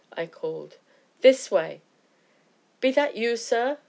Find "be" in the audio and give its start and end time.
2.79-2.89